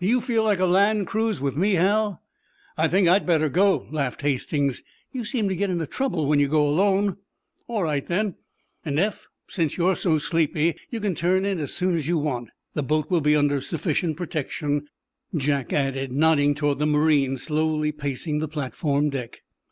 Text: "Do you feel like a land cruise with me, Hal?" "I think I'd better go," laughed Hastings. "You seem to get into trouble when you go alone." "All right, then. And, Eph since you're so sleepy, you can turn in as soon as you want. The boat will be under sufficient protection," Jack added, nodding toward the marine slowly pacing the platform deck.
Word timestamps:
"Do 0.00 0.08
you 0.08 0.20
feel 0.20 0.42
like 0.42 0.58
a 0.58 0.66
land 0.66 1.06
cruise 1.06 1.40
with 1.40 1.56
me, 1.56 1.74
Hal?" 1.74 2.20
"I 2.76 2.88
think 2.88 3.06
I'd 3.06 3.24
better 3.24 3.48
go," 3.48 3.86
laughed 3.92 4.22
Hastings. 4.22 4.82
"You 5.12 5.24
seem 5.24 5.48
to 5.48 5.54
get 5.54 5.70
into 5.70 5.86
trouble 5.86 6.26
when 6.26 6.40
you 6.40 6.48
go 6.48 6.68
alone." 6.68 7.16
"All 7.68 7.84
right, 7.84 8.04
then. 8.04 8.34
And, 8.84 8.98
Eph 8.98 9.28
since 9.46 9.76
you're 9.76 9.94
so 9.94 10.18
sleepy, 10.18 10.74
you 10.90 10.98
can 10.98 11.14
turn 11.14 11.44
in 11.44 11.60
as 11.60 11.74
soon 11.74 11.94
as 11.94 12.08
you 12.08 12.18
want. 12.18 12.50
The 12.74 12.82
boat 12.82 13.08
will 13.08 13.20
be 13.20 13.36
under 13.36 13.60
sufficient 13.60 14.16
protection," 14.16 14.88
Jack 15.32 15.72
added, 15.72 16.10
nodding 16.10 16.56
toward 16.56 16.80
the 16.80 16.86
marine 16.86 17.36
slowly 17.36 17.92
pacing 17.92 18.38
the 18.38 18.48
platform 18.48 19.10
deck. 19.10 19.42